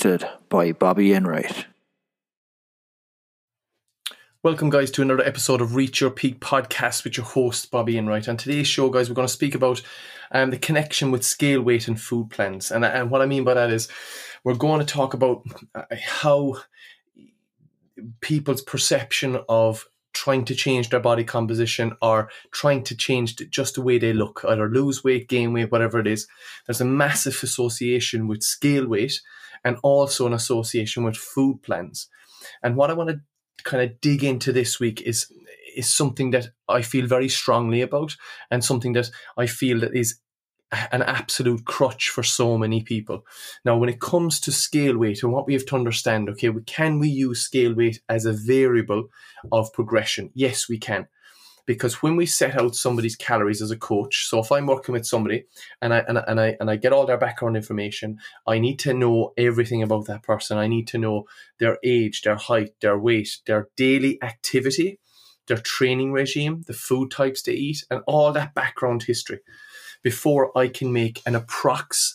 [0.00, 1.66] hosted by Bobby Enright.
[4.42, 8.26] Welcome, guys, to another episode of Reach Your Peak podcast with your host, Bobby Enright.
[8.26, 9.82] On today's show, guys, we're going to speak about
[10.32, 12.70] um, the connection with scale weight and food plans.
[12.70, 13.88] And, and what I mean by that is
[14.42, 16.56] we're going to talk about uh, how
[18.22, 19.86] people's perception of
[20.20, 24.44] trying to change their body composition or trying to change just the way they look,
[24.46, 26.28] either lose weight, gain weight, whatever it is.
[26.66, 29.18] There's a massive association with scale weight
[29.64, 32.06] and also an association with food plans.
[32.62, 33.20] And what I want to
[33.64, 35.32] kind of dig into this week is
[35.74, 38.16] is something that I feel very strongly about
[38.50, 40.18] and something that I feel that is
[40.72, 43.26] an absolute crutch for so many people.
[43.64, 46.62] Now, when it comes to scale weight and what we have to understand, okay, we,
[46.62, 49.08] can we use scale weight as a variable
[49.50, 50.30] of progression?
[50.34, 51.08] Yes, we can.
[51.66, 55.06] Because when we set out somebody's calories as a coach, so if I'm working with
[55.06, 55.44] somebody
[55.80, 58.94] and I, and and I and I get all their background information, I need to
[58.94, 60.58] know everything about that person.
[60.58, 61.26] I need to know
[61.58, 64.98] their age, their height, their weight, their daily activity,
[65.46, 69.40] their training regime, the food types they eat, and all that background history
[70.02, 72.14] before I can make an approx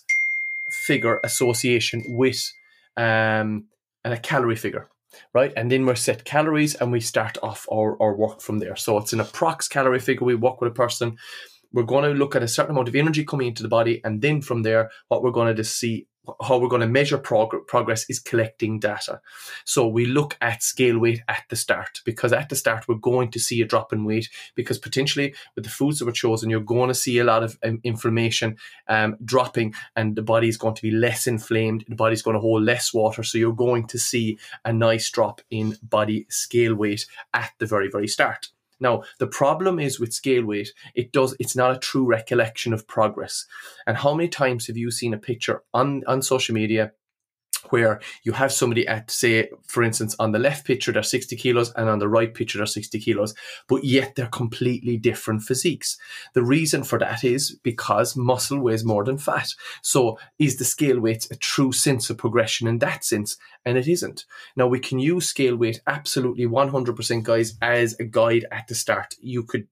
[0.69, 2.51] figure association with
[2.97, 3.67] um,
[4.03, 4.87] a calorie figure,
[5.33, 5.53] right?
[5.55, 8.75] And then we're set calories and we start off our, our work from there.
[8.75, 10.25] So it's an approx calorie figure.
[10.25, 11.17] We work with a person.
[11.75, 13.99] We're going to look at a certain amount of energy coming into the body.
[14.05, 16.07] And then from there, what we're going to see
[16.41, 19.21] how we're going to measure prog- progress is collecting data.
[19.65, 23.29] So we look at scale weight at the start because at the start we're going
[23.31, 26.61] to see a drop in weight because potentially with the foods that were chosen, you're
[26.61, 28.57] going to see a lot of um, inflammation
[28.87, 31.85] um, dropping and the body is going to be less inflamed.
[31.87, 33.21] The body's going to hold less water.
[33.21, 37.89] So you're going to see a nice drop in body scale weight at the very,
[37.89, 38.49] very start.
[38.79, 42.87] Now, the problem is with scale weight, it does it's not a true recollection of
[42.87, 43.45] progress.
[43.87, 46.91] And how many times have you seen a picture on, on social media
[47.71, 51.71] where you have somebody at, say, for instance, on the left picture they're 60 kilos
[51.73, 53.33] and on the right picture they're 60 kilos,
[53.67, 55.97] but yet they're completely different physiques.
[56.33, 59.49] The reason for that is because muscle weighs more than fat.
[59.81, 63.37] So is the scale weight a true sense of progression in that sense?
[63.65, 64.25] And it isn't.
[64.55, 69.15] Now we can use scale weight absolutely 100% guys as a guide at the start.
[69.19, 69.67] You could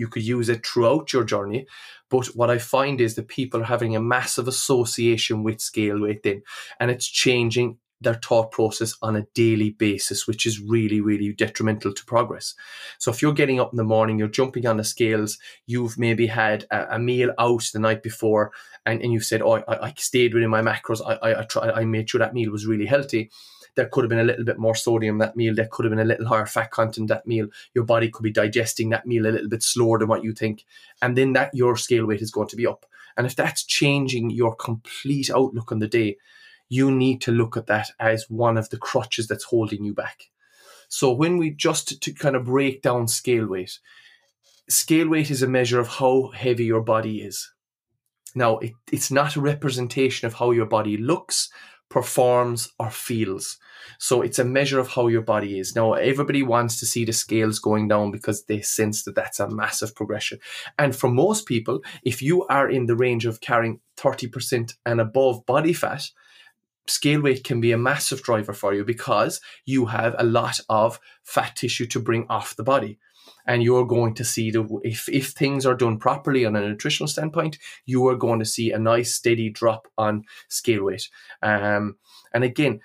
[0.00, 1.66] you could use it throughout your journey.
[2.08, 6.22] But what I find is that people are having a massive association with scale weight
[6.22, 6.42] then,
[6.80, 11.92] and it's changing their thought process on a daily basis, which is really, really detrimental
[11.92, 12.54] to progress.
[12.98, 16.26] So if you're getting up in the morning, you're jumping on the scales, you've maybe
[16.26, 18.52] had a, a meal out the night before,
[18.86, 21.02] and, and you've said, "Oh, I, I stayed within my macros.
[21.06, 23.30] I, I, I, I made sure that meal was really healthy."
[23.76, 25.54] There could have been a little bit more sodium that meal.
[25.54, 27.48] There could have been a little higher fat content that meal.
[27.74, 30.64] Your body could be digesting that meal a little bit slower than what you think.
[31.02, 32.86] And then that your scale weight is going to be up.
[33.16, 36.16] And if that's changing your complete outlook on the day,
[36.68, 40.30] you need to look at that as one of the crutches that's holding you back.
[40.88, 43.78] So when we just to kind of break down scale weight,
[44.68, 47.52] scale weight is a measure of how heavy your body is.
[48.34, 51.50] Now, it, it's not a representation of how your body looks,
[51.90, 53.58] performs or feels.
[53.98, 55.74] So it's a measure of how your body is.
[55.74, 59.50] Now, everybody wants to see the scales going down because they sense that that's a
[59.50, 60.38] massive progression.
[60.78, 65.44] And for most people, if you are in the range of carrying 30% and above
[65.44, 66.04] body fat,
[66.86, 71.00] scale weight can be a massive driver for you because you have a lot of
[71.24, 72.98] fat tissue to bring off the body
[73.50, 77.08] and you're going to see the if if things are done properly on a nutritional
[77.08, 81.08] standpoint, you are going to see a nice steady drop on scale weight.
[81.42, 81.96] Um,
[82.32, 82.80] and again,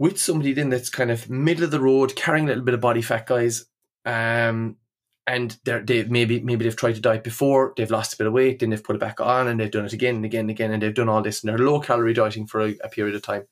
[0.00, 2.80] with somebody then that's kind of middle of the road, carrying a little bit of
[2.80, 3.66] body fat, guys,
[4.04, 4.78] um,
[5.28, 8.32] and they're, they maybe maybe they've tried to diet before, they've lost a bit of
[8.32, 10.50] weight, then they've put it back on, and they've done it again and again and
[10.50, 13.14] again, and they've done all this, and they're low calorie dieting for a, a period
[13.14, 13.44] of time.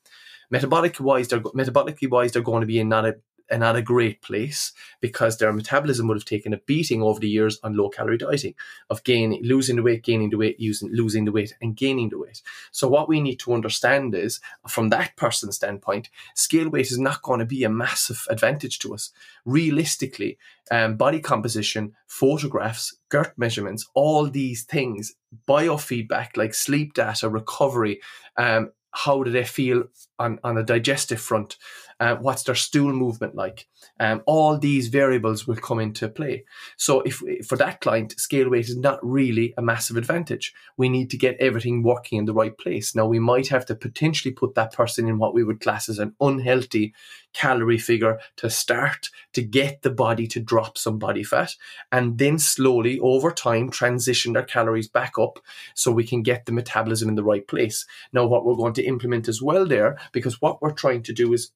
[0.53, 3.15] Metabolically wise, they're metabolically wise, they're going to be in not a
[3.49, 7.29] and at a great place because their metabolism would have taken a beating over the
[7.29, 8.55] years on low calorie dieting
[8.89, 12.17] of gaining, losing the weight, gaining the weight, using, losing the weight, and gaining the
[12.17, 12.41] weight.
[12.71, 17.21] So what we need to understand is, from that person's standpoint, scale weight is not
[17.21, 19.11] going to be a massive advantage to us.
[19.45, 20.37] Realistically,
[20.71, 25.13] um, body composition, photographs, girth measurements, all these things,
[25.47, 27.99] biofeedback like sleep data, recovery,
[28.37, 29.85] um, how do they feel
[30.19, 31.57] on, on a digestive front?
[31.99, 33.67] Uh, what's their stool movement like?
[33.99, 36.45] Um, all these variables will come into play.
[36.77, 40.53] So, if for that client, scale weight is not really a massive advantage.
[40.77, 42.95] We need to get everything working in the right place.
[42.95, 45.99] Now, we might have to potentially put that person in what we would class as
[45.99, 46.93] an unhealthy
[47.33, 51.55] calorie figure to start to get the body to drop some body fat
[51.91, 55.39] and then slowly over time transition their calories back up
[55.73, 57.85] so we can get the metabolism in the right place.
[58.11, 61.33] Now, what we're going to implement as well there, because what we're trying to do
[61.33, 61.51] is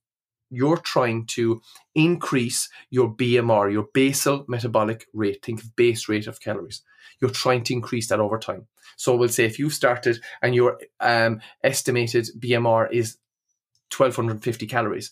[0.49, 1.61] you're trying to
[1.93, 5.43] increase your BMR, your basal metabolic rate.
[5.43, 6.83] Think of base rate of calories.
[7.19, 8.67] You're trying to increase that over time.
[8.95, 13.17] So we'll say if you started and your um, estimated BMR is
[13.95, 15.11] 1250 calories,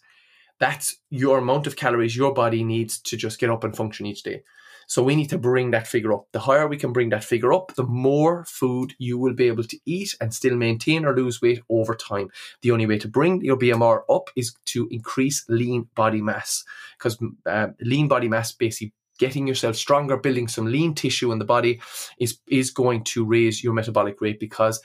[0.59, 4.23] that's your amount of calories your body needs to just get up and function each
[4.23, 4.43] day.
[4.87, 6.27] So we need to bring that figure up.
[6.31, 9.63] The higher we can bring that figure up, the more food you will be able
[9.63, 12.29] to eat and still maintain or lose weight over time.
[12.61, 16.63] The only way to bring your BMR up is to increase lean body mass
[16.97, 21.45] because uh, lean body mass basically getting yourself stronger, building some lean tissue in the
[21.45, 21.81] body
[22.19, 24.81] is is going to raise your metabolic rate because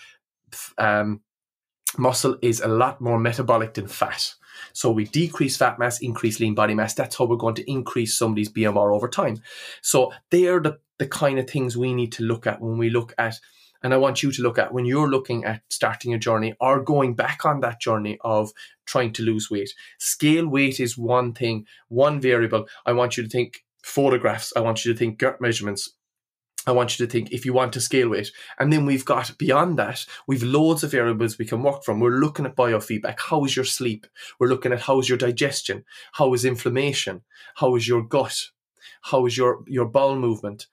[0.78, 1.20] um,
[1.98, 4.34] muscle is a lot more metabolic than fat.
[4.72, 6.94] So we decrease fat mass, increase lean body mass.
[6.94, 9.42] That's how we're going to increase somebody's BMR over time.
[9.82, 12.90] So they are the, the kind of things we need to look at when we
[12.90, 13.38] look at,
[13.82, 16.82] and I want you to look at when you're looking at starting a journey or
[16.82, 18.52] going back on that journey of
[18.86, 19.72] trying to lose weight.
[19.98, 22.66] Scale weight is one thing, one variable.
[22.84, 24.52] I want you to think photographs.
[24.56, 25.94] I want you to think gut measurements.
[26.66, 28.30] I want you to think if you want to scale weight.
[28.58, 32.00] And then we've got beyond that, we've loads of variables we can work from.
[32.00, 33.18] We're looking at biofeedback.
[33.18, 34.06] How is your sleep?
[34.38, 35.84] We're looking at how is your digestion?
[36.12, 37.22] How is inflammation?
[37.56, 38.36] How is your gut?
[39.02, 40.66] How is your, your bowel movement?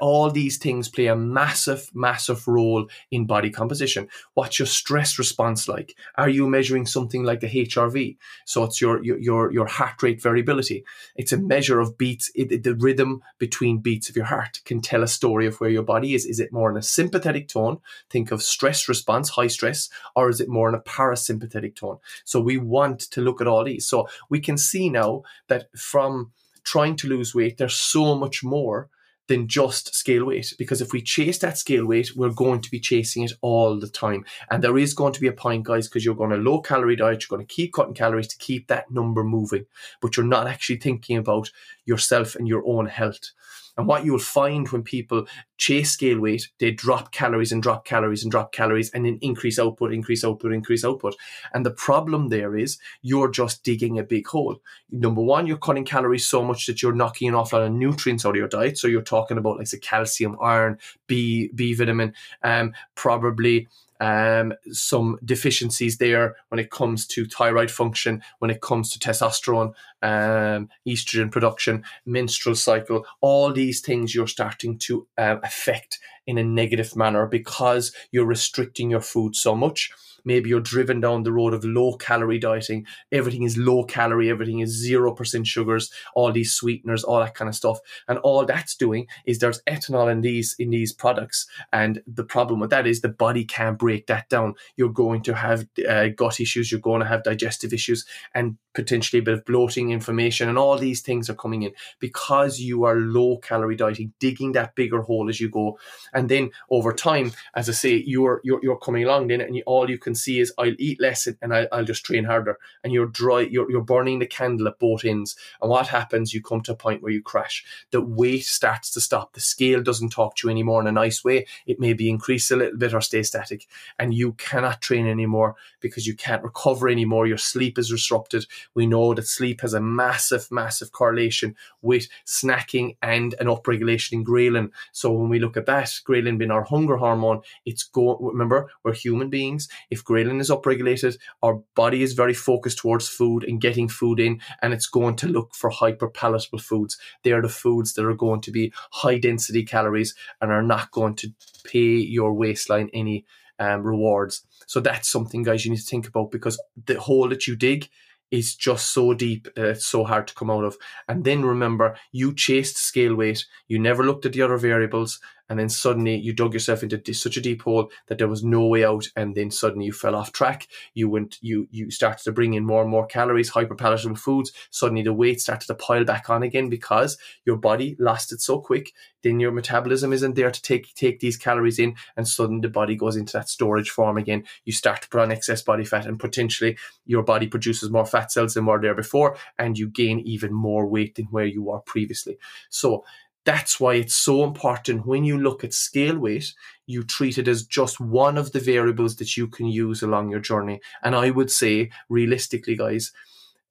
[0.00, 4.08] All these things play a massive, massive role in body composition.
[4.34, 5.96] What's your stress response like?
[6.16, 8.16] Are you measuring something like the HRV?
[8.46, 10.84] So it's your your your heart rate variability.
[11.16, 12.30] It's a measure of beats.
[12.34, 15.82] It, the rhythm between beats of your heart can tell a story of where your
[15.82, 16.24] body is.
[16.24, 17.78] Is it more in a sympathetic tone?
[18.10, 21.98] Think of stress response, high stress, or is it more in a parasympathetic tone?
[22.24, 23.86] So we want to look at all these.
[23.86, 26.32] So we can see now that from
[26.64, 28.88] trying to lose weight, there's so much more
[29.28, 30.52] than just scale weight.
[30.58, 33.88] Because if we chase that scale weight, we're going to be chasing it all the
[33.88, 34.24] time.
[34.50, 36.96] And there is going to be a point, guys, because you're going to low calorie
[36.96, 39.66] diet, you're going to keep cutting calories to keep that number moving,
[40.00, 41.50] but you're not actually thinking about
[41.84, 43.30] yourself and your own health.
[43.78, 45.26] And what you'll find when people
[45.56, 49.58] chase scale weight, they drop calories and drop calories and drop calories and then increase
[49.58, 51.14] output, increase output, increase output.
[51.54, 54.60] And the problem there is you're just digging a big hole.
[54.90, 58.26] Number one, you're cutting calories so much that you're knocking an awful lot of nutrients
[58.26, 58.78] out of your diet.
[58.78, 63.68] So you're talking about like the calcium, iron, B, B vitamin, um, probably
[64.00, 69.74] um, some deficiencies there when it comes to thyroid function, when it comes to testosterone,
[70.02, 76.44] um, estrogen production, menstrual cycle, all these things you're starting to uh, affect in a
[76.44, 79.90] negative manner because you're restricting your food so much
[80.28, 82.86] maybe you're driven down the road of low calorie dieting.
[83.10, 87.54] Everything is low calorie, everything is 0% sugars, all these sweeteners, all that kind of
[87.54, 87.78] stuff.
[88.06, 91.46] And all that's doing is there's ethanol in these in these products.
[91.72, 94.54] And the problem with that is the body can't break that down.
[94.76, 98.04] You're going to have uh, gut issues, you're going to have digestive issues,
[98.34, 102.60] and potentially a bit of bloating, inflammation, and all these things are coming in because
[102.60, 105.78] you are low calorie dieting, digging that bigger hole as you go.
[106.12, 109.62] And then over time, as I say, you're you're, you're coming along then, and you,
[109.66, 112.58] all you can see is I'll eat less and I, will just train harder.
[112.84, 115.36] And you're dry, you're, you're burning the candle at both ends.
[115.60, 116.34] And what happens?
[116.34, 117.64] You come to a point where you crash.
[117.90, 119.32] The weight starts to stop.
[119.32, 121.46] The scale doesn't talk to you anymore in a nice way.
[121.66, 123.66] It may be increase a little bit or stay static.
[123.98, 127.26] And you cannot train anymore because you can't recover anymore.
[127.26, 132.96] Your sleep is disrupted we know that sleep has a massive, massive correlation with snacking
[133.02, 134.70] and an upregulation in ghrelin.
[134.92, 138.18] So when we look at that, ghrelin being our hunger hormone, it's go.
[138.18, 139.68] Remember, we're human beings.
[139.90, 144.40] If ghrelin is upregulated, our body is very focused towards food and getting food in,
[144.62, 146.96] and it's going to look for hyper palatable foods.
[147.22, 150.90] They are the foods that are going to be high density calories and are not
[150.90, 151.32] going to
[151.64, 153.26] pay your waistline any
[153.58, 154.44] um, rewards.
[154.66, 157.88] So that's something, guys, you need to think about because the hole that you dig
[158.30, 160.76] is just so deep that it's so hard to come out of.
[161.08, 165.58] And then remember, you chased scale weight, you never looked at the other variables, and
[165.58, 168.84] then suddenly you dug yourself into such a deep hole that there was no way
[168.84, 170.68] out and then suddenly you fell off track.
[170.94, 174.52] You went you you started to bring in more and more calories hyperpalatable foods.
[174.70, 178.60] Suddenly the weight started to pile back on again because your body lost it so
[178.60, 178.92] quick.
[179.22, 182.96] Then your metabolism isn't there to take take these calories in and suddenly the body
[182.96, 184.44] goes into that storage form again.
[184.64, 186.76] You start to put on excess body fat and potentially
[187.06, 190.86] your body produces more fat cells than were there before and you gain even more
[190.86, 192.38] weight than where you were previously.
[192.68, 193.04] So
[193.44, 196.52] that's why it's so important when you look at scale weight,
[196.86, 200.40] you treat it as just one of the variables that you can use along your
[200.40, 200.80] journey.
[201.02, 203.12] And I would say, realistically, guys,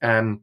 [0.01, 0.41] um,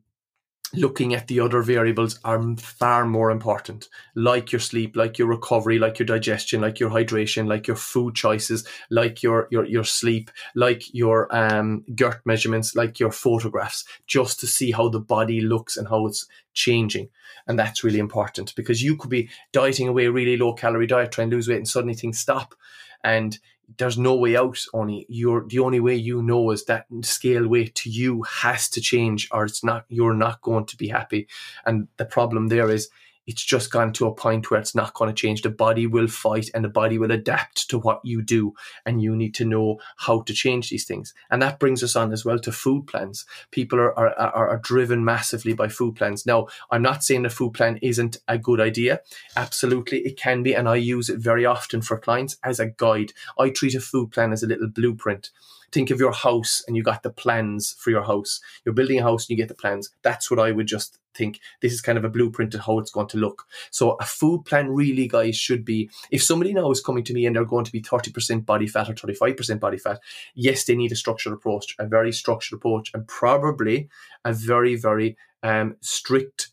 [0.77, 5.79] looking at the other variables are far more important, like your sleep, like your recovery,
[5.79, 10.31] like your digestion, like your hydration, like your food choices, like your your your sleep,
[10.55, 15.77] like your um, girth measurements, like your photographs, just to see how the body looks
[15.77, 17.09] and how it's changing.
[17.47, 21.13] And that's really important because you could be dieting away a really low calorie diet,
[21.13, 22.55] trying to lose weight, and suddenly things stop.
[23.03, 23.39] And
[23.79, 27.75] there's no way out only you're the only way you know is that scale weight
[27.75, 31.27] to you has to change or it's not you're not going to be happy.
[31.67, 32.89] And the problem there is
[33.27, 35.43] it's just gone to a point where it's not going to change.
[35.43, 38.55] The body will fight and the body will adapt to what you do.
[38.85, 41.15] And you need to know how to change these things.
[41.31, 43.25] And that brings us on as well to food plans.
[43.51, 46.27] People are, are, are, are driven massively by food plans.
[46.27, 49.01] Now, I'm not saying a food plan isn't a good idea.
[49.37, 50.55] Absolutely, it can be.
[50.55, 53.13] And I use it very often for clients as a guide.
[53.39, 55.31] I treat a food plan as a little blueprint
[55.73, 58.41] think of your house and you got the plans for your house.
[58.65, 59.91] You're building a house and you get the plans.
[60.03, 61.41] That's what I would just think.
[61.63, 63.45] This is kind of a blueprint of how it's going to look.
[63.71, 67.27] So a food plan really, guys, should be if somebody now is coming to me
[67.27, 70.01] and they're going to be 30% body fat or 35% body fat,
[70.35, 73.89] yes, they need a structured approach, a very structured approach, and probably
[74.25, 76.49] a very, very um, strict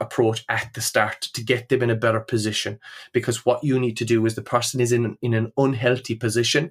[0.00, 2.78] approach at the start to get them in a better position
[3.12, 6.70] because what you need to do is the person is in in an unhealthy position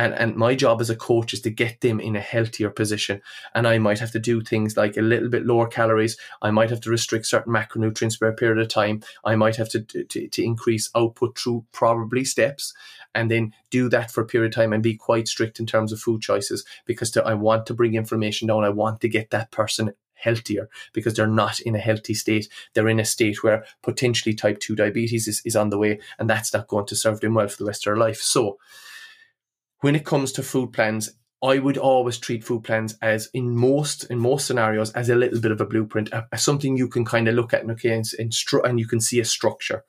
[0.00, 3.20] and and my job as a coach is to get them in a healthier position
[3.54, 6.70] and i might have to do things like a little bit lower calories i might
[6.70, 10.28] have to restrict certain macronutrients for a period of time i might have to to,
[10.28, 12.72] to increase output through probably steps
[13.14, 15.92] and then do that for a period of time and be quite strict in terms
[15.92, 19.30] of food choices because to, i want to bring inflammation down i want to get
[19.30, 22.46] that person healthier because they're not in a healthy state.
[22.74, 26.28] They're in a state where potentially type 2 diabetes is, is on the way, and
[26.28, 28.20] that's not going to serve them well for the rest of their life.
[28.20, 28.58] So,
[29.80, 31.10] when it comes to food plans,
[31.42, 35.40] I would always treat food plans as in most in most scenarios as a little
[35.40, 38.04] bit of a blueprint, as something you can kind of look at and okay, and,
[38.18, 39.84] and, stru- and you can see a structure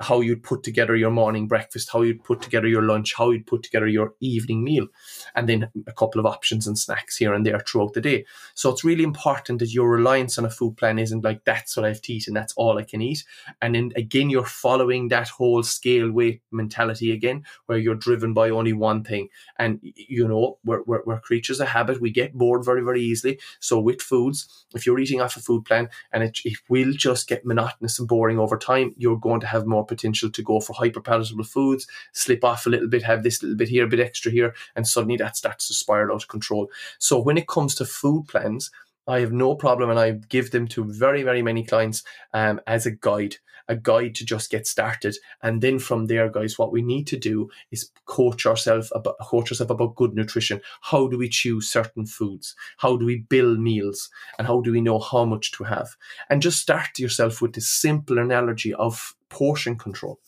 [0.00, 3.46] how you'd put together your morning breakfast, how you'd put together your lunch, how you'd
[3.46, 4.86] put together your evening meal,
[5.34, 8.24] and then a couple of options and snacks here and there throughout the day.
[8.54, 11.84] So it's really important that your reliance on a food plan isn't like that's what
[11.84, 13.24] I have to eat and that's all I can eat.
[13.60, 18.50] And then again, you're following that whole scale weight mentality again, where you're driven by
[18.50, 19.28] only one thing.
[19.58, 22.00] And you know, we're, we're, we're creatures of habit.
[22.00, 23.40] We get bored very, very easily.
[23.58, 27.28] So with foods, if you're eating off a food plan and it, it will just
[27.28, 30.74] get monotonous and boring over time, you're going to have more potential to go for
[30.74, 34.30] hyperpalatable foods, slip off a little bit, have this little bit here, a bit extra
[34.30, 36.70] here, and suddenly that starts to spiral out of control.
[36.98, 38.70] So when it comes to food plans,
[39.08, 42.84] I have no problem, and I give them to very, very many clients um, as
[42.84, 43.36] a guide,
[43.66, 45.16] a guide to just get started.
[45.42, 49.50] And then from there, guys, what we need to do is coach ourselves about coach
[49.50, 50.60] ourselves about good nutrition.
[50.82, 52.54] How do we choose certain foods?
[52.76, 54.10] How do we build meals?
[54.38, 55.96] And how do we know how much to have?
[56.28, 60.20] And just start yourself with this simple analogy of portion control.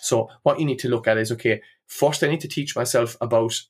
[0.00, 3.16] So what you need to look at is okay, first I need to teach myself
[3.20, 3.62] about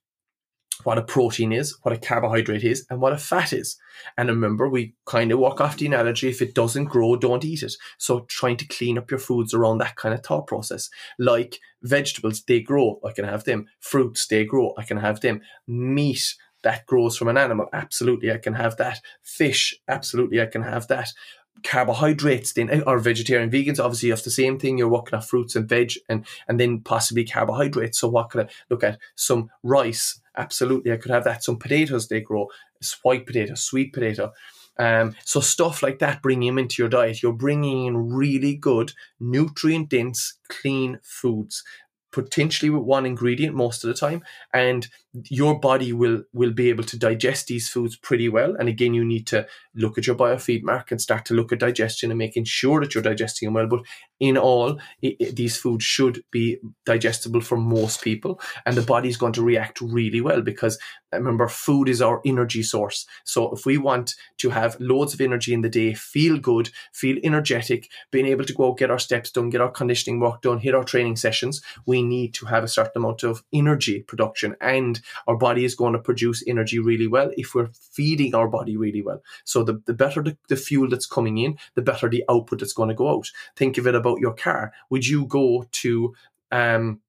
[0.85, 3.77] what a protein is, what a carbohydrate is, and what a fat is.
[4.17, 7.63] And remember, we kind of walk off the analogy if it doesn't grow, don't eat
[7.63, 7.75] it.
[7.99, 10.91] So trying to clean up your foods around that kind of thought process.
[11.19, 13.67] Like vegetables, they grow, I can have them.
[13.81, 15.41] Fruits, they grow, I can have them.
[15.67, 19.01] Meat, that grows from an animal, absolutely, I can have that.
[19.23, 21.13] Fish, absolutely, I can have that
[21.63, 25.29] carbohydrates then eh, or vegetarian vegans obviously you have the same thing you're working off
[25.29, 29.51] fruits and veg and and then possibly carbohydrates so what could i look at some
[29.63, 31.45] rice absolutely i could have that.
[31.45, 32.49] Some potatoes they grow
[33.03, 34.33] white potato sweet potato.
[34.79, 37.23] Um, so stuff like that bringing them into your diet.
[37.23, 41.65] You're bringing in really good nutrient dense clean foods
[42.13, 44.23] potentially with one ingredient most of the time
[44.55, 44.89] and
[45.29, 48.55] your body will will be able to digest these foods pretty well.
[48.59, 52.11] And again you need to look at your biofeedback and start to look at digestion
[52.11, 53.81] and making sure that you're digesting them well but
[54.21, 59.09] in all it, it, these foods should be digestible for most people and the body
[59.09, 60.79] is going to react really well because
[61.13, 65.55] remember food is our energy source so if we want to have loads of energy
[65.55, 69.31] in the day feel good feel energetic being able to go out get our steps
[69.31, 72.69] done get our conditioning work done hit our training sessions we need to have a
[72.69, 77.31] certain amount of energy production and our body is going to produce energy really well
[77.37, 79.23] if we're feeding our body really well.
[79.45, 82.73] So the, the better the, the fuel that's coming in, the better the output that's
[82.73, 83.31] going to go out.
[83.57, 84.73] Think of it about your car.
[84.91, 86.15] Would you go to
[86.53, 87.01] um,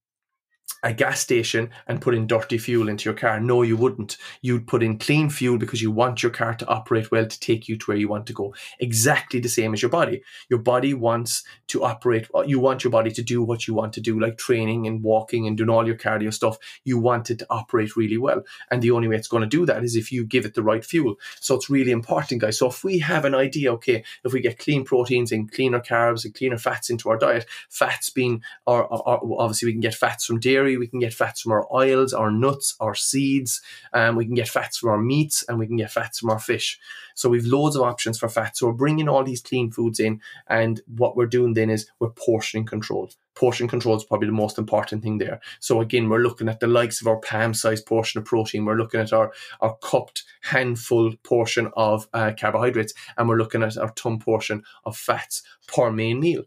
[0.87, 3.41] a gas station and put in dirty fuel into your car.
[3.41, 4.15] No, you wouldn't.
[4.41, 7.67] You'd put in clean fuel because you want your car to operate well to take
[7.67, 8.55] you to where you want to go.
[8.79, 10.23] Exactly the same as your body.
[10.49, 13.91] Your body wants to operate, uh, you want your body to do what you want
[13.93, 16.57] to do, like training and walking and doing all your cardio stuff.
[16.85, 18.43] You want it to operate really well.
[18.71, 20.63] And the only way it's going to do that is if you give it the
[20.63, 21.15] right fuel.
[21.41, 22.59] So it's really important, guys.
[22.59, 26.23] So if we have an idea, okay, if we get clean proteins and cleaner carbs
[26.23, 30.25] and cleaner fats into our diet, fats being, or, or obviously we can get fats
[30.25, 33.61] from dairy we can get fats from our oils, our nuts, our seeds,
[33.93, 36.29] and um, we can get fats from our meats, and we can get fats from
[36.29, 36.79] our fish.
[37.15, 38.59] So we've loads of options for fats.
[38.59, 42.09] So we're bringing all these clean foods in, and what we're doing then is we're
[42.09, 43.09] portioning control.
[43.35, 45.39] Portion control is probably the most important thing there.
[45.59, 48.65] So again, we're looking at the likes of our palm-sized portion of protein.
[48.65, 49.31] We're looking at our
[49.61, 54.97] our cupped handful portion of uh, carbohydrates, and we're looking at our thumb portion of
[54.97, 56.43] fats per main meal.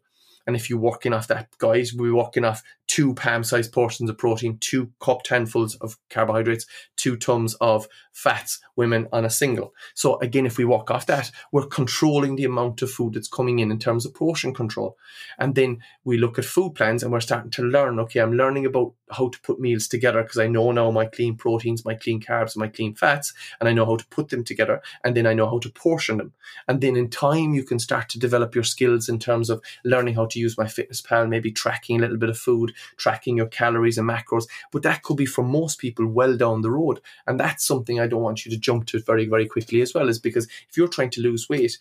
[0.50, 4.18] And if you're working off that, guys, we're working off two palm sized portions of
[4.18, 6.66] protein, two cupped handfuls of carbohydrates,
[6.96, 9.72] two tums of fats, women on a single.
[9.94, 13.60] So again, if we walk off that, we're controlling the amount of food that's coming
[13.60, 14.96] in in terms of portion control.
[15.38, 18.66] And then we look at food plans and we're starting to learn, okay, I'm learning
[18.66, 22.20] about how to put meals together because I know now my clean proteins, my clean
[22.20, 24.82] carbs, my clean fats, and I know how to put them together.
[25.04, 26.32] And then I know how to portion them.
[26.66, 30.14] And then in time, you can start to develop your skills in terms of learning
[30.14, 34.08] how to use MyFitnessPal, maybe tracking a little bit of food, tracking your calories and
[34.08, 34.44] macros.
[34.72, 37.00] But that could be for most people well down the road.
[37.26, 40.08] And that's something I don't want you to jump to very, very quickly as well,
[40.08, 41.78] is because if you're trying to lose weight,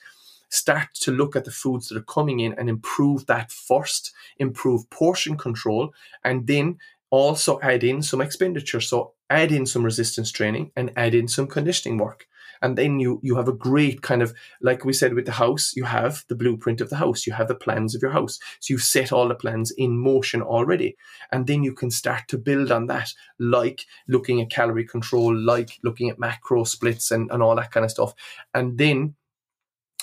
[0.49, 4.89] start to look at the foods that are coming in and improve that first, improve
[4.89, 6.77] portion control, and then
[7.11, 8.81] also add in some expenditure.
[8.81, 12.27] So add in some resistance training and add in some conditioning work
[12.61, 15.73] and then you you have a great kind of like we said with the house
[15.75, 18.39] you have the blueprint of the house you have the plans of your house.
[18.59, 20.97] So you've set all the plans in motion already.
[21.31, 25.79] And then you can start to build on that like looking at calorie control like
[25.83, 28.13] looking at macro splits and, and all that kind of stuff.
[28.53, 29.15] And then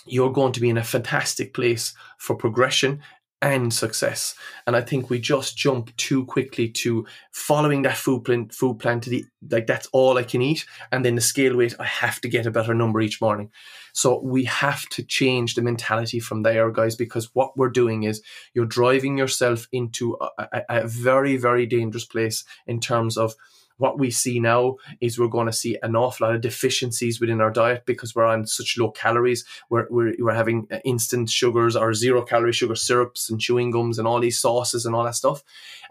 [0.07, 3.03] you're going to be in a fantastic place for progression
[3.42, 4.35] and success.
[4.66, 9.01] And I think we just jump too quickly to following that food plan, food plan
[9.01, 12.20] to the like that's all I can eat, and then the scale weight I have
[12.22, 13.51] to get a better number each morning.
[13.92, 18.22] So we have to change the mentality from there, guys, because what we're doing is
[18.55, 23.35] you're driving yourself into a, a, a very very dangerous place in terms of
[23.79, 27.41] what we see now is we're going to see an awful lot of deficiencies within
[27.41, 29.45] our diet because we're on such low calories.
[29.69, 34.09] We're, we're, we're having instant sugars or zero calorie sugar syrups and chewing gums and
[34.09, 35.43] all these sauces and all that stuff.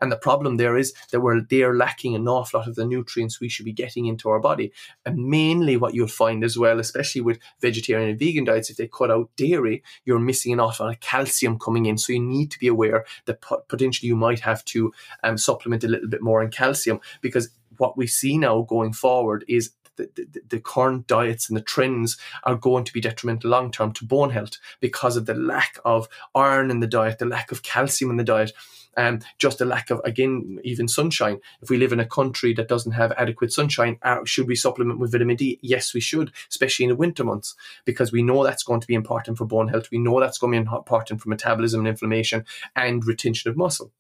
[0.02, 3.40] And the problem there is that we're there lacking an awful lot of the nutrients
[3.40, 4.74] we should be getting into our body.
[5.06, 8.88] And mainly what you'll find as well, especially with vegetarian and vegan diets, if they
[8.88, 11.98] cut out dairy, you're missing an awful lot of calcium coming in.
[11.98, 14.92] So you need to be aware that potentially you might have to
[15.24, 19.46] um, supplement a little bit more in calcium because what we see now going forward
[19.48, 23.72] is the, the, the, current diets and the trends are going to be detrimental long
[23.72, 27.52] term to bone health because of the lack of iron in the diet, the lack
[27.52, 28.52] of calcium in the diet,
[28.98, 31.40] and um, just the lack of, again, even sunshine.
[31.62, 35.00] If we live in a country that doesn't have adequate sunshine, uh, should we supplement
[35.00, 35.60] with vitamin D?
[35.62, 38.96] Yes, we should, especially in the winter months, because we know that's going to be
[38.96, 39.90] important for bone health.
[39.92, 43.92] We know that's going to be important for metabolism and inflammation and retention of muscle.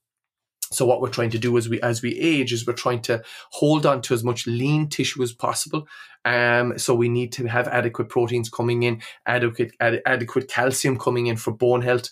[0.76, 3.24] So what we're trying to do as we as we age is we're trying to
[3.52, 5.88] hold on to as much lean tissue as possible.
[6.26, 11.28] Um, so we need to have adequate proteins coming in, adequate ad, adequate calcium coming
[11.28, 12.10] in for bone health.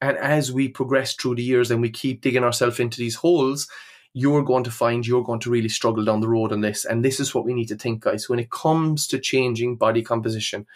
[0.00, 3.68] And as we progress through the years and we keep digging ourselves into these holes,
[4.12, 6.84] you're going to find you're going to really struggle down the road on this.
[6.84, 8.28] And this is what we need to think, guys.
[8.28, 10.66] When it comes to changing body composition,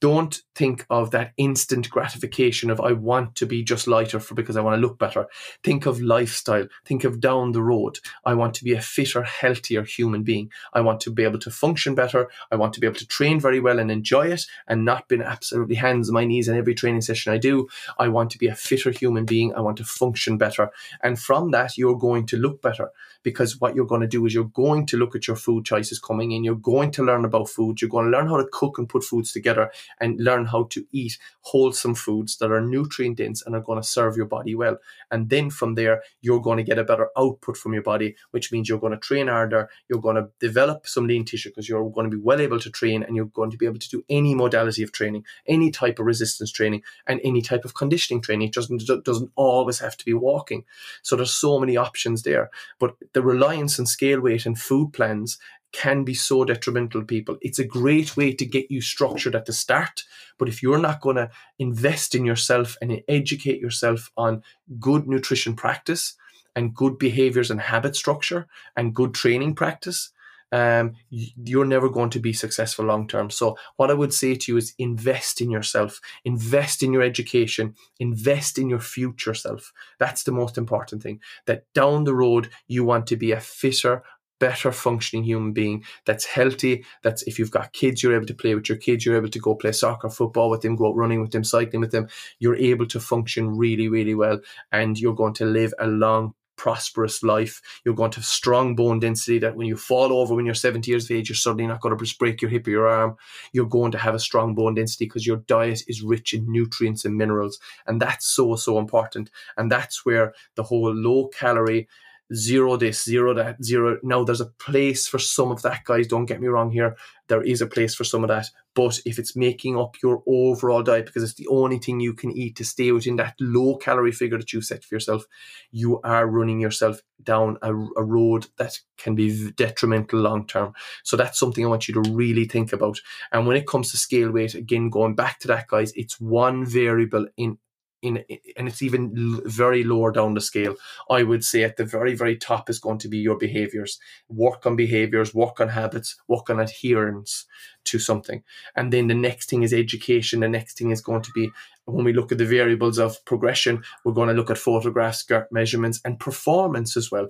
[0.00, 4.56] don't think of that instant gratification of I want to be just lighter for because
[4.56, 5.26] I want to look better.
[5.62, 6.66] Think of lifestyle.
[6.84, 7.98] Think of down the road.
[8.24, 10.50] I want to be a fitter, healthier human being.
[10.72, 12.28] I want to be able to function better.
[12.50, 15.20] I want to be able to train very well and enjoy it and not be
[15.20, 17.68] absolutely hands on my knees in every training session I do.
[17.98, 19.54] I want to be a fitter human being.
[19.54, 20.70] I want to function better.
[21.02, 22.90] And from that, you're going to look better
[23.22, 25.98] because what you're going to do is you're going to look at your food choices
[25.98, 26.44] coming in.
[26.44, 27.80] You're going to learn about food.
[27.80, 30.86] You're going to learn how to cook and put foods together and learn how to
[30.92, 34.78] eat wholesome foods that are nutrient dense and are going to serve your body well.
[35.10, 38.52] And then from there, you're going to get a better output from your body, which
[38.52, 39.68] means you're going to train harder.
[39.88, 42.70] You're going to develop some lean tissue because you're going to be well able to
[42.70, 45.98] train and you're going to be able to do any modality of training, any type
[45.98, 48.48] of resistance training, and any type of conditioning training.
[48.48, 50.64] It doesn't, doesn't always have to be walking.
[51.02, 52.50] So there's so many options there.
[52.78, 55.38] But the reliance on scale weight and food plans
[55.76, 57.36] can be so detrimental people.
[57.42, 60.04] It's a great way to get you structured at the start,
[60.38, 64.42] but if you're not going to invest in yourself and educate yourself on
[64.80, 66.14] good nutrition practice
[66.54, 70.12] and good behaviors and habit structure and good training practice,
[70.50, 73.30] um, you're never going to be successful long term.
[73.30, 77.74] So, what I would say to you is invest in yourself, invest in your education,
[77.98, 79.72] invest in your future self.
[79.98, 81.20] That's the most important thing.
[81.46, 84.04] That down the road, you want to be a fitter,
[84.38, 86.84] better functioning human being that's healthy.
[87.02, 89.38] That's if you've got kids, you're able to play with your kids, you're able to
[89.38, 92.08] go play soccer, football with them, go out running with them, cycling with them.
[92.38, 94.40] You're able to function really, really well,
[94.72, 97.60] and you're going to live a long prosperous life.
[97.84, 100.90] You're going to have strong bone density that when you fall over when you're 70
[100.90, 103.16] years of age, you're suddenly not going to break your hip or your arm.
[103.52, 107.04] You're going to have a strong bone density because your diet is rich in nutrients
[107.04, 107.58] and minerals.
[107.86, 109.30] And that's so, so important.
[109.56, 111.88] And that's where the whole low calorie
[112.34, 113.98] zero this, zero that, zero.
[114.02, 116.06] Now, there's a place for some of that, guys.
[116.06, 116.96] Don't get me wrong here.
[117.28, 118.50] There is a place for some of that.
[118.74, 122.30] But if it's making up your overall diet, because it's the only thing you can
[122.30, 125.24] eat to stay within that low calorie figure that you set for yourself,
[125.70, 130.72] you are running yourself down a, a road that can be detrimental long term.
[131.04, 132.98] So that's something I want you to really think about.
[133.32, 136.66] And when it comes to scale weight, again, going back to that, guys, it's one
[136.66, 137.58] variable in
[138.02, 138.24] in,
[138.56, 140.76] and it's even very lower down the scale.
[141.10, 143.98] I would say at the very, very top is going to be your behaviors.
[144.28, 147.46] Work on behaviors, work on habits, work on adherence
[147.84, 148.42] to something.
[148.74, 150.40] And then the next thing is education.
[150.40, 151.50] The next thing is going to be
[151.86, 156.00] when we look at the variables of progression, we're going to look at photographs, measurements,
[156.04, 157.28] and performance as well.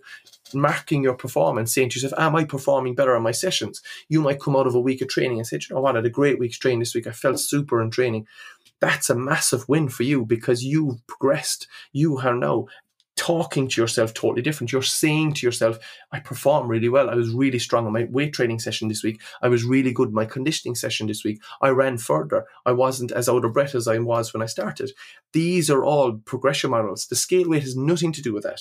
[0.54, 3.82] Marking your performance, saying to yourself, Am I performing better on my sessions?
[4.08, 5.98] You might come out of a week of training and say, You know what, I
[5.98, 7.06] had a great week's training this week.
[7.06, 8.26] I felt super in training
[8.80, 11.66] that's a massive win for you because you've progressed.
[11.92, 12.66] You are now
[13.16, 14.70] talking to yourself totally different.
[14.70, 15.78] You're saying to yourself,
[16.12, 17.08] I perform really well.
[17.08, 19.20] I was really strong on my weight training session this week.
[19.40, 21.40] I was really good in my conditioning session this week.
[21.62, 22.44] I ran further.
[22.66, 24.92] I wasn't as out of breath as I was when I started.
[25.32, 27.06] These are all progression models.
[27.06, 28.60] The scale weight has nothing to do with that.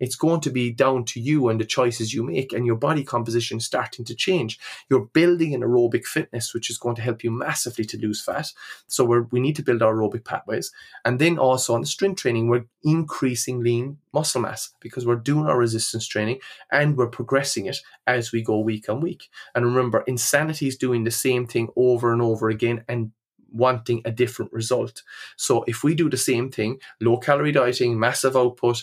[0.00, 3.04] It's going to be down to you and the choices you make and your body
[3.04, 4.58] composition starting to change.
[4.90, 8.52] You're building an aerobic fitness, which is going to help you massively to lose fat.
[8.86, 10.72] So we we need to build our aerobic pathways.
[11.04, 15.46] And then also on the strength training, we're increasing lean muscle mass because we're doing
[15.46, 16.40] our resistance training
[16.72, 19.28] and we're progressing it as we go week on week.
[19.54, 23.12] And remember, insanity is doing the same thing over and over again and
[23.50, 25.02] wanting a different result.
[25.36, 28.82] So if we do the same thing, low calorie dieting, massive output,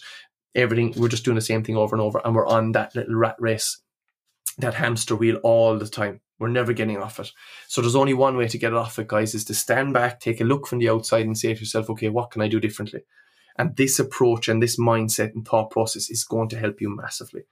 [0.55, 0.93] everything.
[0.95, 3.35] We're just doing the same thing over and over, and we're on that little rat
[3.39, 3.81] race,
[4.57, 6.21] that hamster wheel all the time.
[6.39, 7.31] We're never getting off it.
[7.67, 10.41] So there's only one way to get off it, guys, is to stand back, take
[10.41, 13.01] a look from the outside, and say to yourself, okay, what can I do differently?
[13.57, 17.43] And this approach and this mindset and thought process is going to help you massively.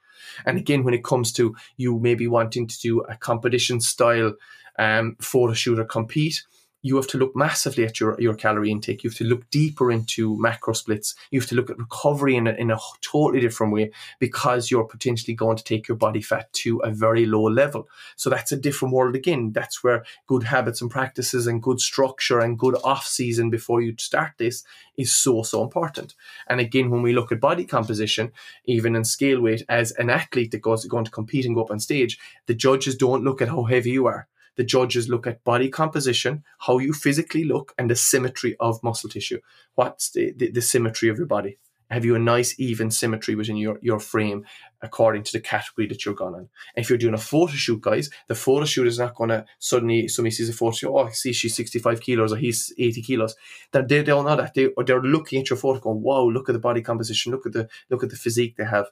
[0.44, 4.34] And again, when it comes to you maybe wanting to do a competition style
[4.78, 6.42] um, photo shoot or compete,
[6.84, 9.02] you have to look massively at your, your calorie intake.
[9.02, 11.14] You have to look deeper into macro splits.
[11.30, 14.84] You have to look at recovery in a, in a totally different way because you're
[14.84, 17.88] potentially going to take your body fat to a very low level.
[18.16, 19.52] So that's a different world again.
[19.52, 23.94] That's where good habits and practices and good structure and good off season before you
[23.96, 24.62] start this
[24.98, 26.14] is so, so important.
[26.48, 28.30] And again, when we look at body composition,
[28.66, 31.70] even in scale weight, as an athlete that goes going to compete and go up
[31.70, 35.44] on stage, the judges don't look at how heavy you are the judges look at
[35.44, 39.40] body composition, how you physically look, and the symmetry of muscle tissue.
[39.74, 41.58] What's the, the, the symmetry of your body?
[41.90, 44.44] Have you a nice even symmetry within your, your frame
[44.80, 46.48] according to the category that you're going on?
[46.74, 49.44] And if you're doing a photo shoot, guys, the photo shoot is not going to
[49.58, 53.02] suddenly somebody sees a photo shoot, oh, I see she's 65 kilos or he's 80
[53.02, 53.36] kilos.
[53.72, 54.54] They, they don't know that.
[54.54, 57.52] They, they're looking at your photo going, wow, look at the body composition, look at
[57.52, 58.86] the look at the physique they have.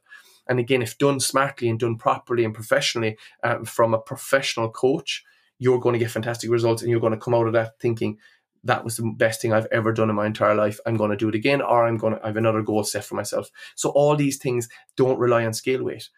[0.47, 5.25] And again, if done smartly and done properly and professionally um, from a professional coach,
[5.63, 8.19] you're going to get fantastic results and you're going to come out of that thinking
[8.65, 10.81] that was the best thing I've ever done in my entire life.
[10.85, 13.05] I'm going to do it again, or I'm going to I have another goal set
[13.05, 13.49] for myself.
[13.77, 16.09] So all these things don't rely on scale weight.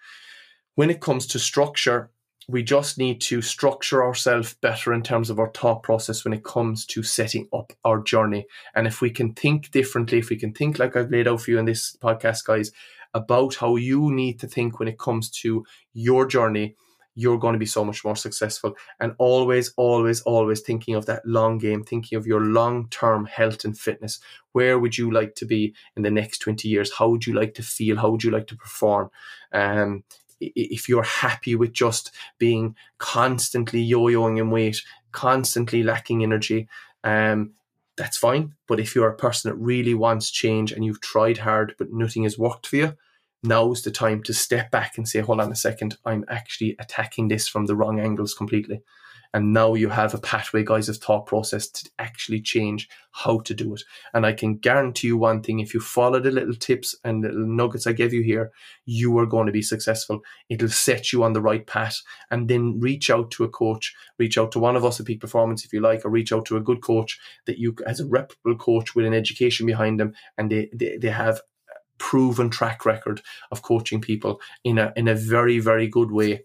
[0.77, 2.11] When it comes to structure,
[2.49, 6.45] we just need to structure ourselves better in terms of our thought process when it
[6.45, 8.47] comes to setting up our journey.
[8.75, 11.51] And if we can think differently, if we can think like I've laid out for
[11.51, 12.73] you in this podcast, guys,
[13.15, 16.77] about how you need to think when it comes to your journey,
[17.15, 18.75] you're going to be so much more successful.
[19.01, 23.65] And always, always, always thinking of that long game, thinking of your long term health
[23.65, 24.19] and fitness.
[24.53, 26.93] Where would you like to be in the next 20 years?
[26.93, 27.97] How would you like to feel?
[27.97, 29.11] How would you like to perform?
[29.53, 30.05] Um,
[30.41, 36.69] if you're happy with just being constantly yo-yoing in weight, constantly lacking energy,
[37.05, 37.53] um,
[37.97, 38.55] that's fine.
[38.67, 42.25] But if you're a person that really wants change and you've tried hard but nothing
[42.25, 42.97] has worked for you,
[43.45, 47.29] now's the time to step back and say, hold on a second, I'm actually attacking
[47.29, 48.83] this from the wrong angles completely.
[49.35, 53.53] And now you have a pathway, guys, of thought process to actually change how to
[53.53, 53.83] do it.
[54.15, 57.45] And I can guarantee you one thing if you follow the little tips and little
[57.45, 58.53] nuggets I gave you here,
[58.87, 60.21] you are going to be successful.
[60.49, 62.01] It'll set you on the right path.
[62.31, 65.21] And then reach out to a coach, reach out to one of us at Peak
[65.21, 68.07] Performance if you like, or reach out to a good coach that you, as a
[68.07, 71.41] reputable coach with an education behind them, and they, they, they have
[71.99, 76.45] proven track record of coaching people in a in a very very good way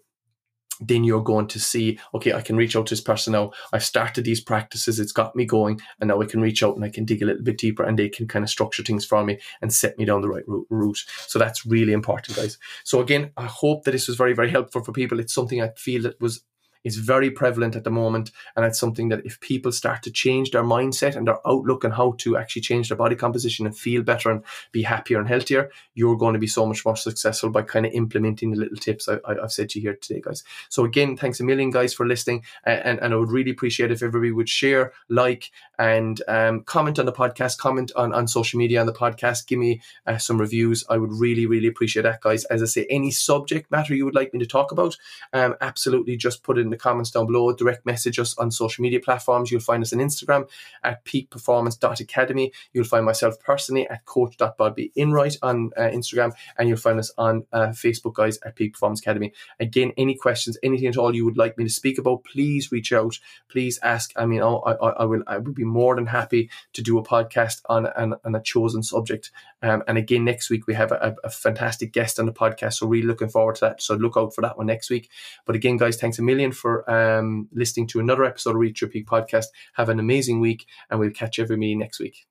[0.80, 3.52] then you're going to see, okay, I can reach out to this person now.
[3.74, 6.86] I've started these practices, it's got me going, and now I can reach out and
[6.86, 9.24] I can dig a little bit deeper and they can kind of structure things for
[9.24, 11.06] me and set me down the right route.
[11.28, 12.58] So that's really important, guys.
[12.84, 15.20] So again, I hope that this was very, very helpful for people.
[15.20, 16.44] It's something I feel that was
[16.84, 18.32] is very prevalent at the moment.
[18.56, 21.92] And it's something that if people start to change their mindset and their outlook on
[21.92, 25.70] how to actually change their body composition and feel better and be happier and healthier,
[25.94, 29.10] you're going to be so much more successful by kind of implementing the little tips
[29.10, 30.44] I, have said to you here today, guys.
[30.70, 32.44] So again, thanks a million, guys, for listening.
[32.64, 37.06] And, and I would really appreciate if everybody would share, like, and um, comment on
[37.06, 40.84] the podcast, comment on, on social media on the podcast, give me uh, some reviews.
[40.90, 42.46] I would really, really appreciate that, guys.
[42.46, 44.98] As I say, any subject matter you would like me to talk about,
[45.34, 47.54] um, absolutely just put it in the comments down below.
[47.54, 49.52] Direct message us on social media platforms.
[49.52, 50.48] You'll find us on Instagram
[50.84, 52.52] at peakperformance.academy.
[52.74, 56.32] You'll find myself personally at coach.bobbyenright on uh, Instagram.
[56.58, 59.34] And you'll find us on uh, Facebook, guys, at Peak Performance Academy.
[59.60, 62.94] Again, any questions, anything at all you would like me to speak about, please reach
[62.94, 63.20] out.
[63.50, 64.12] Please ask.
[64.16, 67.04] I mean, I, I, I will I would be more than happy to do a
[67.04, 69.32] podcast on, on, on a chosen subject.
[69.62, 72.76] Um, and again, next week we have a, a fantastic guest on the podcast.
[72.76, 73.82] So really looking forward to that.
[73.82, 75.10] So look out for that one next week.
[75.46, 78.90] But again, guys, thanks a million for um, listening to another episode of Reach Your
[78.90, 79.46] Peak podcast.
[79.74, 82.28] Have an amazing week, and we'll catch every me next week.